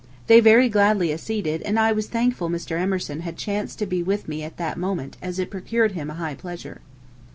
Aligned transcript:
They 0.25 0.39
very 0.39 0.67
gladly 0.67 1.13
acceded, 1.13 1.61
and 1.61 1.77
I 1.77 1.91
was 1.91 2.07
thankful 2.07 2.49
Mr. 2.49 2.79
Emerson 2.81 3.19
had 3.19 3.37
chanced 3.37 3.77
to 3.77 3.85
be 3.85 4.01
with 4.01 4.27
me 4.27 4.41
at 4.41 4.57
that 4.57 4.75
moment 4.79 5.15
as 5.21 5.37
it 5.37 5.51
procured 5.51 5.91
him 5.91 6.09
a 6.09 6.15
high 6.15 6.33
pleasure. 6.33 6.81